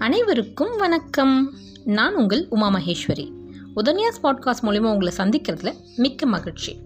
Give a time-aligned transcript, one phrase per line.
[0.00, 1.54] அனைவருக்கும் வணக்கம்.
[1.84, 3.32] நான் உங்கள் உமா மகேஸ்வரி.
[3.76, 6.76] உதன்யாஸ் பாட்காஸ்ட் மூலிமா உங்களை சந்திக்கிறதுல மிக்க மகிழ்ச்சி.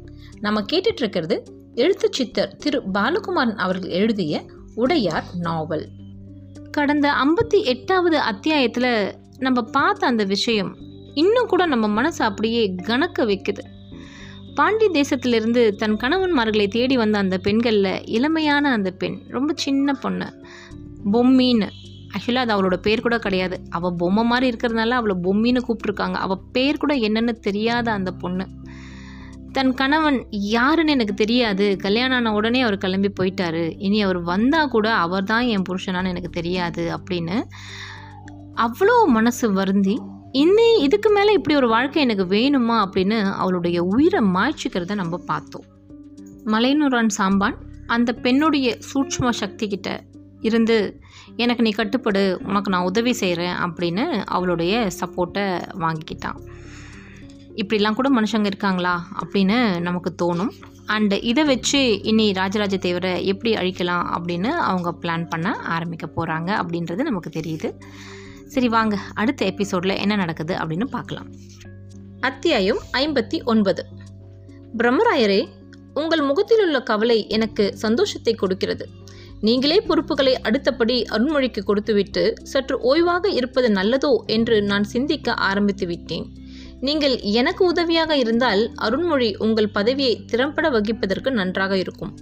[0.40, 1.42] நம்ம கேட்டுட்ருக்கிறது
[1.74, 4.44] எழுத்து சித்தர் திரு பாலகுமாரன் அவர்கள் எழுதிய
[4.74, 5.88] உடையார் நாவல்.
[6.70, 10.76] கடந்த ஐம்பத்தி எட்டாவது அத்தியாயத்தில் நம்ம பார்த்த அந்த விஷயம்
[11.14, 13.64] இன்னும் கூட நம்ம மனசை அப்படியே கணக்க வைக்குது.
[14.54, 20.44] பாண்டி தேசத்திலிருந்து தன் கணவன்மார்களை தேடி வந்த அந்த பெண்களில் இளமையான அந்த பெண் ரொம்ப சின்ன பொண்ணு
[21.12, 21.68] பொம்மின்னு.
[22.14, 23.60] ஆக்சுவலாக அது அவளோட பேர் கூட கிடையாது.
[23.70, 28.46] அவள் பொம்மை மாதிரி இருக்கிறதுனால அவளை பொம்மின்னு கூப்பிட்ருக்காங்க அவள் பேர் கூட என்னென்னு தெரியாத அந்த பொண்ணு.
[29.52, 31.76] தன் கணவன் யாருன்னு எனக்கு தெரியாது.
[31.76, 33.74] கல்யாணம் ஆன உடனே அவர் கிளம்பி போயிட்டாரு.
[33.78, 37.42] இனி அவர் வந்தால் கூட அவர் தான் என் புருஷனான்னு எனக்கு தெரியாது அப்படின்னு
[38.56, 40.00] அவ்வளோ மனசு வருந்தி
[40.32, 42.84] இன்னி இதுக்கு மேலே இப்படி ஒரு வாழ்க்கை எனக்கு வேணுமா?
[42.84, 45.64] அப்படின்னு அவளுடைய உயிரை மாய்ச்சிக்கிறத நம்ம பார்த்தோம்.
[46.46, 47.54] மலைநூறான் சாம்பான்
[47.86, 50.02] அந்த பெண்ணுடைய சூட்ச்ம சக்தி கிட்ட
[50.44, 51.00] இருந்து
[51.36, 55.46] எனக்கு நீ கட்டுப்படு உனக்கு நான் உதவி செய்கிறேன் அப்படின்னு அவளுடைய சப்போர்ட்டை
[55.78, 56.38] வாங்கிக்கிட்டான்
[57.54, 59.08] இப்படிலாம் கூட மனுஷங்க இருக்காங்களா?
[59.20, 60.48] அப்படின்னு நமக்கு தோணும்.
[60.88, 67.02] அண்டு இதை வச்சு இனி ராஜராஜ தேவரை எப்படி அழிக்கலாம் அப்படின்னு அவங்க பிளான் பண்ண ஆரம்பிக்க போகிறாங்க அப்படின்றது
[67.02, 67.74] நமக்கு தெரியுது.
[68.46, 71.26] சரி வாங்க அடுத்த எபிசோடில் என்ன நடக்குது அப்படின்னு பார்க்கலாம்.
[72.20, 73.86] அத்தியாயம் ஐம்பத்தி ஒன்பது.
[74.76, 75.48] பிரம்மராயரே
[75.94, 78.88] உங்கள் முகத்தில் உள்ள கவலை எனக்கு சந்தோஷத்தை கொடுக்கிறது.
[79.46, 86.26] நீங்களே பொறுப்புகளை அடுத்தபடி அருண்மொழிக்கு கொடுத்துவிட்டு சற்று ஓய்வாக இருப்பது நல்லதோ என்று நான் சிந்திக்க ஆரம்பித்து விட்டேன்.
[86.86, 92.12] நீங்கள் எனக்கு உதவியாக இருந்தால் அருண்மொழி உங்கள் பதவியை திறம்பட வகிப்பதற்கு நன்றாக இருக்கும்.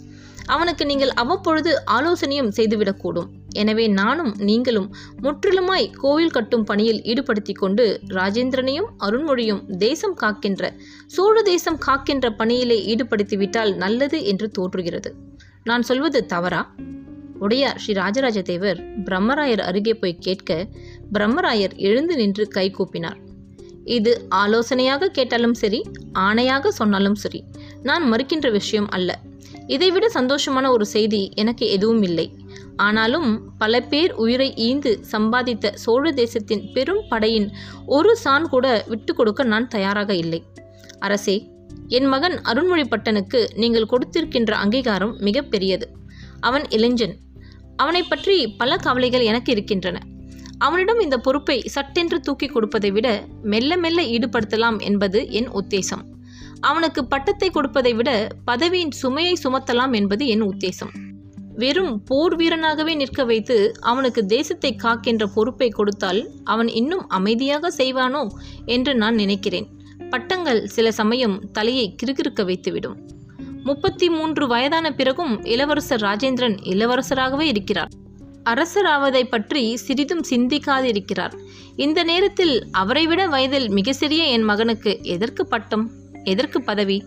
[0.55, 3.29] அவனுக்கு நீங்கள் அவ்வப்பொழுது ஆலோசனையும் செய்துவிடக்கூடும்.
[3.63, 4.89] எனவே நானும் நீங்களும்
[5.25, 7.85] முற்றிலுமாய் கோவில் கட்டும் பணியில் ஈடுபடுத்தி கொண்டு
[8.19, 10.73] ராஜேந்திரனையும் அருண்மொழியும் தேசம் காக்கின்ற
[11.17, 15.13] சோழ தேசம் காக்கின்ற பணியிலே ஈடுபடுத்திவிட்டால் நல்லது என்று தோன்றுகிறது.
[15.71, 16.63] நான் சொல்வது தவறா?
[17.45, 20.51] உடையார் ஸ்ரீ ராஜராஜ தேவர் பிரம்மராயர் அருகே போய் கேட்க
[21.15, 23.19] பிரம்மராயர் எழுந்து நின்று கை கூப்பினார்.
[23.97, 25.81] இது ஆலோசனையாக கேட்டாலும் சரி
[26.27, 27.41] ஆணையாக சொன்னாலும் சரி
[27.89, 29.11] நான் மறுக்கின்ற விஷயம் அல்ல.
[29.75, 32.27] இதைவிட சந்தோஷமான ஒரு செய்தி எனக்கு எதுவும் இல்லை.
[32.87, 33.29] ஆனாலும்
[33.63, 37.49] பல பேர் உயிரை ஈந்து சம்பாதித்த சோழ தேசத்தின் பெரும் படையின்
[37.97, 40.41] ஒரு சான் கூட விட்டு கொடுக்க நான் தயாராக இல்லை.
[41.07, 41.37] அரசே
[41.99, 45.87] என் மகன் அருண்மொழிப்பட்டனுக்கு நீங்கள் கொடுத்திருக்கின்ற அங்கீகாரம் மிகப்பெரியது
[46.49, 47.15] அவன் இளைஞன்.
[47.83, 49.99] அவனை பற்றி பல கவலைகள் எனக்கு இருக்கின்றன.
[50.67, 53.09] அவனிடம் இந்த பொறுப்பை சட்டென்று தூக்கி கொடுப்பதை விட
[53.53, 56.03] மெல்ல மெல்ல ஈடுபடுத்தலாம் என்பது என் உத்தேசம்.
[56.71, 58.11] அவனுக்கு பட்டத்தை கொடுப்பதை விட
[58.51, 60.93] பதவியின் சுமையை சுமத்தலாம் என்பது என் உத்தேசம்.
[61.63, 63.57] வெறும் போர் வீரனாகவே நிற்க வைத்து
[63.91, 66.21] அவனுக்கு தேசத்தை காக்கின்ற பொறுப்பை கொடுத்தால்
[66.53, 68.23] அவன் இன்னும் அமைதியாக செய்வானோ
[68.75, 69.69] என்று நான் நினைக்கிறேன்.
[70.11, 72.97] பட்டங்கள் சில சமயம் தலையை கிறுகிறுக்க வைத்துவிடும்.
[73.65, 77.89] முப்பத்தி மூன்று வயதான பிறகும் இளவரசர் ராஜேந்திரன் இளவரசராகவே இருக்கிறார்.
[78.45, 81.35] அரசராவதை பற்றி சிறிதும் சிந்திக்காது இருக்கிறார்
[81.77, 85.91] இந்த நேரத்தில் அவரை விட வயதில் மிக சிறிய என் மகனுக்கு எதற்கு பட்டம்
[86.25, 87.05] எதற்கு பதவி?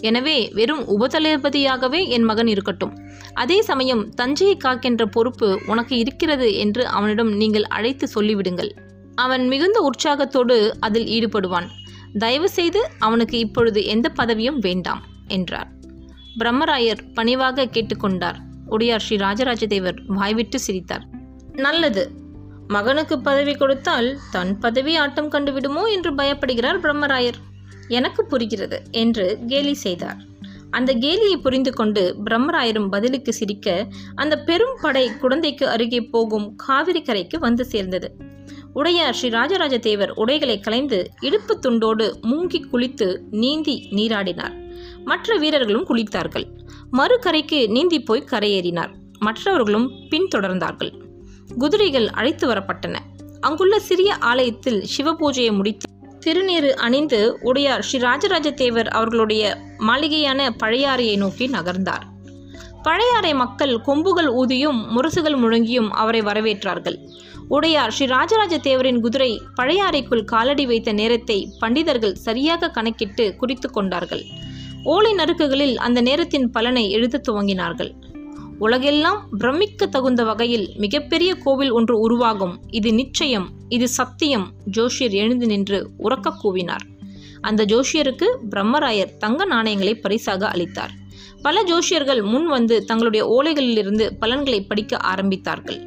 [0.00, 2.92] எனவே வெறும் உபதளபதியாகவே என் மகன் இருக்கட்டும்.
[3.34, 8.70] அதே சமயம் தஞ்சையை காக்கின்ற பொறுப்பு உனக்கு இருக்கிறது என்று அவனிடம் நீங்கள் அழைத்து சொல்லிவிடுங்கள்.
[9.14, 11.68] அவன் மிகுந்த உற்சாகத்தோடு அதில் ஈடுபடுவான்.
[12.18, 15.68] தயவு செய்து அவனுக்கு இப்பொழுது எந்த பதவியும் வேண்டாம் என்றார்.
[16.38, 18.34] பிரம்மராயர் பணிவாக கேட்டுக்கொண்டார்.
[18.66, 21.04] உடையார் ஸ்ரீ ராஜராஜ தேவர் வாய்விட்டு சிரித்தார்.
[21.52, 22.10] நல்லது.
[22.68, 27.34] மகனுக்கு பதவி கொடுத்தால் தன் பதவி ஆட்டம் கண்டுவிடுமோ என்று பயப்படுகிறார் பிரம்மராயர்.
[27.88, 30.16] எனக்கு புரிகிறது என்று கேலி செய்தார்.
[30.70, 37.38] அந்த கேலியை புரிந்து கொண்டு பிரம்மராயரும் பதிலுக்கு சிரிக்க அந்த பெரும் படை குழந்தைக்கு அருகே போகும் காவிரி கரைக்கு
[37.38, 38.16] வந்து சேர்ந்தது.
[38.76, 44.54] உடையார் ஸ்ரீ ராஜராஜ தேவர் உடைகளை கலைந்து இடுப்பு துண்டோடு மூங்கி குளித்து நீந்தி நீராடினார்.
[45.04, 46.44] மற்ற வீரர்களும் குளித்தார்கள்.
[46.92, 48.92] மறுகரைக்கு நீந்தி போய் கரையேறினார்.
[49.18, 50.92] மற்றவர்களும் பின்தொடர்ந்தார்கள்.
[51.58, 52.96] குதிரைகள் அழைத்து வரப்பட்டன.
[53.40, 55.90] அங்குள்ள சிறிய ஆலயத்தில் சிவபூஜையை முடித்து
[56.26, 62.06] திருநீறு அணிந்து உடையார் ஸ்ரீ ராஜராஜ தேவர் அவர்களுடைய மாளிகையான பழையாறையை நோக்கி நகர்ந்தார்.
[62.86, 66.98] பழையாறை மக்கள் கொம்புகள் ஊதியும் முரசுகள் முழங்கியும் அவரை வரவேற்றார்கள்.
[67.48, 74.22] உடையார் ஸ்ரீ ராஜராஜ தேவரின் குதிரை பழையாறைக்குள் காலடி வைத்த நேரத்தை பண்டிதர்கள் சரியாக கணக்கிட்டு குறித்து கொண்டார்கள்.
[74.82, 77.90] ஓலை நறுக்குகளில் அந்த நேரத்தின் பலனை எழுத துவங்கினார்கள்.
[78.58, 82.54] உலகெல்லாம் பிரமிக்க தகுந்த வகையில் மிகப்பெரிய கோவில் ஒன்று உருவாகும்.
[82.70, 84.46] இது நிச்சயம் இது சத்தியம்
[84.76, 86.86] ஜோஷியர் எழுந்து நின்று உறக்க கூவினார்.
[87.40, 90.94] அந்த ஜோஷியருக்கு பிரம்மராயர் தங்க நாணயங்களை பரிசாக அளித்தார்.
[91.46, 95.78] பல ஜோஷியர்கள் முன் வந்து தங்களுடைய ஓலைகளிலிருந்து பலன்களை படிக்க ஆரம்பித்தார்கள்.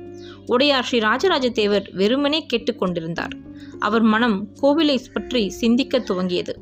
[0.46, 3.34] உடையார் ஸ்ரீ ராஜராஜ தேவர் வெறுமனே கேட்டுக்கொண்டிருந்தார்.
[3.80, 6.54] அவர் மனம் கோவிலை பற்றி சிந்திக்க துவங்கியது.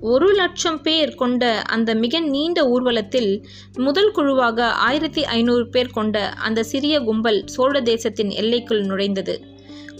[0.00, 6.62] ஒரு லட்சம் பேர் கொண்ட அந்த மிக நீண்ட ஊர்வலத்தில் முதல் குழுவாக ஆயிரத்தி ஐநூறு பேர் கொண்ட அந்த
[6.62, 9.36] சிறிய கும்பல் சோழ தேசத்தின் எல்லைக்குள் நுழைந்தது.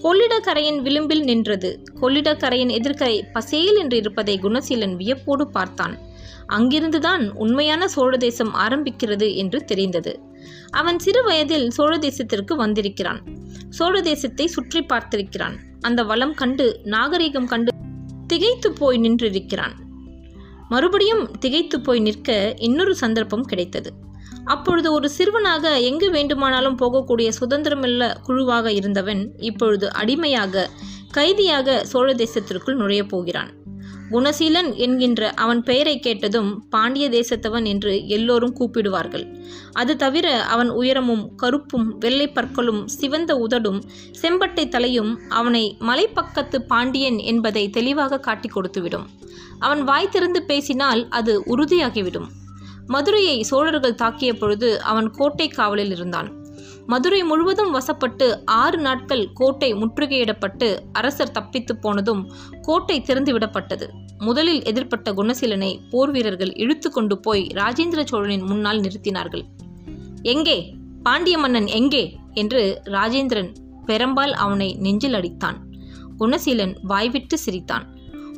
[0.03, 1.82] கொள்ளிடக்கரையின் விளிம்பில் நின்றது.
[2.00, 6.12] கொள்ளிடக்கரையின் எதிர்க்கரை பசேல் என்று இருப்பதை குணசீலன் வியப்போடு பார்த்தான்.
[6.53, 10.21] அங்கிருந்துதான் உண்மையான சோழ தேசம் ஆரம்பிக்கிறது என்று தெரிந்தது.
[10.71, 13.23] அவன் சிறு வயதில் சோழ தேசத்திற்கு வந்திருக்கிறான்.
[13.69, 15.59] சோழ தேசத்தை சுற்றி பார்த்திருக்கிறான்.
[15.81, 17.73] அந்த வளம் கண்டு நாகரிகம் கண்டு
[18.26, 19.73] திகைத்து போய் நின்றிருக்கிறான்.
[20.69, 23.93] மறுபடியும் திகைத்து போய் நிற்க இன்னொரு சந்தர்ப்பம் கிடைத்தது.
[24.44, 30.70] அப்பொழுது ஒரு சிறுவனாக எங்கு வேண்டுமானாலும் போகக்கூடிய சுதந்திரமில்ல குழுவாக இருந்தவன் இப்பொழுது அடிமையாக
[31.11, 33.50] கைதியாக சோழ தேசத்திற்குள் நுழையப் போகிறான்.
[34.11, 39.37] குணசீலன் என்கின்ற அவன் பெயரை கேட்டதும் பாண்டிய தேசத்தவன் என்று எல்லோரும் கூப்பிடுவார்கள்.
[39.73, 43.83] அது தவிர அவன் உயரமும் கருப்பும் வெள்ளை பற்களும் சிவந்த உதடும்
[44.23, 49.05] செம்பட்டை தலையும் அவனை மலைப்பக்கத்து பாண்டியன் என்பதை தெளிவாக காட்டிக் கொடுத்துவிடும்.
[49.59, 52.27] அவன் வாய் திறந்து பேசினால் அது உறுதியாகிவிடும்.
[52.87, 56.44] மதுரையை சோழர்கள் தாக்கிய பொழுது அவன் கோட்டை காவலில் இருந்தான்.
[56.87, 62.23] மதுரை முழுவதும் வசப்பட்டு ஆறு நாட்கள் கோட்டை முற்றுகையிடப்பட்டு அரசர் தப்பித்து போனதும்
[62.63, 63.87] கோட்டை திறந்துவிடப்பட்டது.
[64.19, 69.45] முதலில் எதிர்ப்பட்ட குணசீலனை போர் வீரர்கள் இழுத்து கொண்டு போய் ராஜேந்திர சோழனின் முன்னால் நிறுத்தினார்கள்.
[70.23, 70.75] எங்கே?
[71.03, 73.51] பாண்டிய மன்னன் எங்கே என்று ராஜேந்திரன்
[73.87, 75.59] பெரம்பால் அவனை நெஞ்சில் அடித்தான்.
[76.19, 77.87] குணசீலன் வாய்விட்டு சிரித்தான்.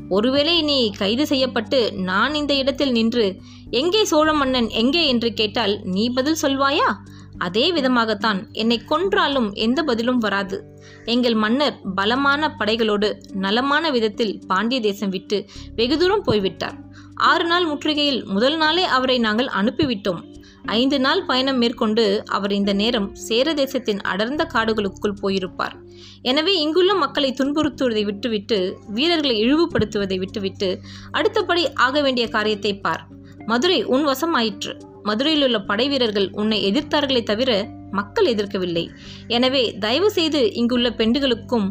[0.09, 3.41] ஒருவேளை நீ கைது செய்யப்பட்டு நான் இந்த இடத்தில் நின்று
[3.71, 5.09] எங்கே சோழ மன்னன் எங்கே?
[5.09, 6.89] என்று கேட்டால் நீ பதில் சொல்வாயா?
[7.39, 10.79] அதே விதமாகத்தான் என்னை கொன்றாலும் எந்த பதிலும் வராது.
[11.05, 16.79] எங்கள் மன்னர் பலமான படைகளோடு நலமான விதத்தில் பாண்டிய தேசம் விட்டு வெகு தூரம் போய்விட்டார்.
[17.15, 20.23] ஆறு நாள் முற்றுகையில் முதல் நாளே அவரை நாங்கள் அனுப்பிவிட்டோம்.
[20.67, 25.75] ஐந்து நாள் பயணம் மேற்கொண்டு அவர் இந்த நேரம் சேர தேசத்தின் அடர்ந்த காடுகளுக்குள் போயிருப்பார்.
[26.23, 30.81] எனவே இங்குள்ள மக்களை துன்புறுத்துவதை விட்டுவிட்டு வீரர்களை இழிவுபடுத்துவதை விட்டுவிட்டு
[31.13, 33.07] அடுத்தபடி ஆக வேண்டிய காரியத்தை பார்.
[33.47, 34.81] மதுரை உன் வசம் ஆயிற்று.
[35.09, 37.51] மதுரையில் உள்ள படை வீரர்கள் உன்னை எதிர்த்தார்களே தவிர
[37.91, 38.85] மக்கள் எதிர்க்கவில்லை.
[39.29, 41.69] எனவே தயவு செய்து இங்குள்ள பெண்டுகளுக்கும்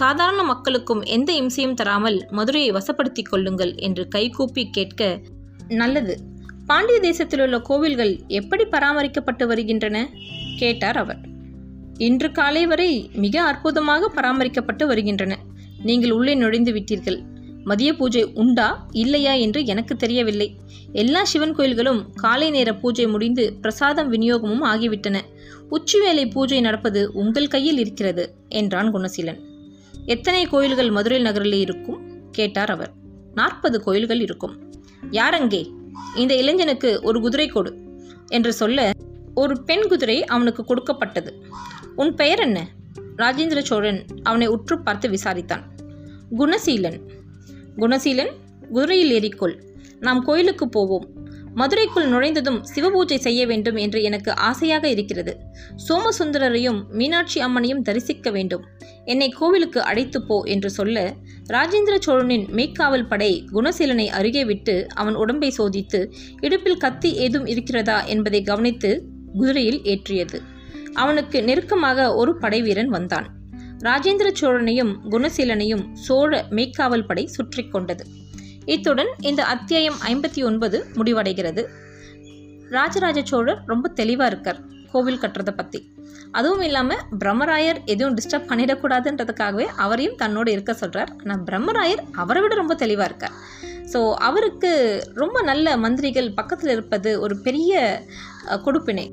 [0.00, 5.02] சாதாரண மக்களுக்கும் எந்த இம்சையும் தராமல் மதுரையை வசப்படுத்திக் கொள்ளுங்கள் என்று கைகூப்பி கேட்க
[5.82, 6.14] நல்லது.
[6.66, 9.96] பாண்டிய தேசத்தில் உள்ள கோவில்கள் எப்படி பராமரிக்கப்பட்டு வருகின்றன?
[10.58, 11.20] கேட்டார் அவர்.
[11.98, 12.90] இன்று காலை வரை
[13.24, 15.32] மிக அற்புதமாக பராமரிக்கப்பட்டு வருகின்றன.
[15.88, 17.18] நீங்கள் உள்ளே நுழைந்து விட்டீர்கள்.
[17.64, 20.56] மதிய பூஜை உண்டா இல்லையா என்று எனக்கு தெரியவில்லை.
[20.92, 25.20] எல்லா சிவன் கோயில்களும் காலை நேர பூஜை முடிந்து பிரசாதம் விநியோகமும் ஆகிவிட்டன.
[25.68, 29.40] உச்சிவேளை பூஜை நடப்பது உங்கள் கையில் இருக்கிறது என்றான் குணசீலன்.
[30.06, 32.00] எத்தனை கோயில்கள் மதுரை நகரிலே இருக்கும்?
[32.30, 32.92] கேட்டார் அவர்.
[33.34, 34.54] நாற்பது கோயில்கள் இருக்கும்.
[35.10, 35.62] யாரங்கே
[36.16, 37.72] இந்த இளைஞனுக்கு ஒரு குதிரை கொடு
[38.28, 38.90] என்று சொல்ல
[39.34, 41.42] ஒரு பெண் குதிரை அவனுக்கு கொடுக்கப்பட்டது.
[41.96, 42.68] உன் பெயர் என்ன?
[43.16, 45.64] ராஜேந்திர சோழன் அவனை உற்று பார்த்து விசாரித்தான்.
[46.38, 47.00] குணசீலன்
[47.76, 48.32] குணசீலன்
[48.72, 49.54] குதிரையில் ஏறிக்கொள்.
[50.00, 51.06] நாம் கோயிலுக்கு போவோம்.
[51.54, 55.36] மதுரைக்குள் நுழைந்ததும் சிவபூஜை செய்ய வேண்டும் என்று எனக்கு ஆசையாக இருக்கிறது.
[55.88, 58.64] சோமசுந்தரரையும் மீனாட்சி அம்மனையும் தரிசிக்க வேண்டும்.
[59.04, 61.16] என்னை கோவிலுக்கு அழைத்து போ என்று சொல்ல
[61.52, 66.10] ராஜேந்திர சோழனின் மெய்க்காவல் படை குணசீலனை அருகே விட்டு அவன் உடம்பை சோதித்து
[66.40, 70.40] இடுப்பில் கத்தி ஏதும் இருக்கிறதா என்பதை கவனித்து குதிரையில் ஏற்றியது.
[70.94, 73.28] அவனுக்கு நெருக்கமாக ஒரு படைவீரன் வந்தான்.
[73.86, 78.04] ராஜேந்திர சோழனையும் குணசீலனையும் சோழ மெய்க்காவல் படை சுற்றி கொண்டது.
[78.74, 81.62] இத்துடன் இந்த அத்தியாயம் ஐம்பத்தி ஒன்பது முடிவடைகிறது.
[82.76, 84.60] ராஜராஜ சோழர் ரொம்ப தெளிவாக இருக்கார்
[84.92, 85.80] கோவில் கட்டுறதை பற்றி
[86.38, 92.74] அதுவும் இல்லாமல் பிரம்மராயர் எதுவும் டிஸ்டர்ப் பண்ணிடக்கூடாதுன்றதுக்காகவே அவரையும் தன்னோடு இருக்க சொல்கிறார் ஆனால் பிரம்மராயர் அவரை விட ரொம்ப
[92.82, 93.36] தெளிவாக இருக்கார்.
[93.92, 94.72] ஸோ அவருக்கு
[95.22, 97.82] ரொம்ப நல்ல மந்திரிகள் பக்கத்தில் இருப்பது ஒரு பெரிய
[98.66, 99.06] கொடுப்பினை.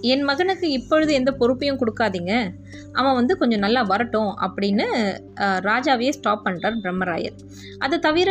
[0.00, 2.54] என் மகனுக்கு இப்பொழுது எந்த பொறுப்பையும் கொடுக்காதீங்க.
[2.92, 4.86] அவன் வந்து கொஞ்சம் நல்லா வரட்டும் அப்படின்னு
[5.40, 7.36] ராஜாவையே ஸ்டாப் பண்ணுறார் பிரம்மராயர்.
[7.78, 8.30] அதை தவிர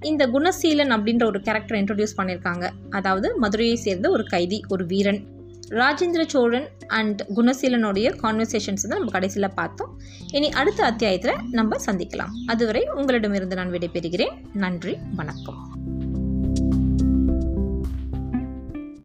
[0.00, 5.32] இந்த குணசீலன் அப்படின்ற ஒரு கேரக்டர் இன்ட்ரடியூஸ் பண்ணியிருக்காங்க அதாவது மதுரையை சேர்ந்த ஒரு கைதி ஒரு வீரன்.
[5.68, 10.00] ராஜேந்திர சோழன் அண்ட் குணசீலனுடைய கான்வர்சேஷன்ஸ் தான் நம்ம கடைசியில் பார்த்தோம்.
[10.32, 12.34] இனி அடுத்த அத்தியாயத்தில் நம்ம சந்திக்கலாம்.
[12.46, 14.34] அதுவரை உங்களிடமிருந்து நான் விடைபெறுகிறேன்.
[14.52, 15.83] நன்றி வணக்கம்.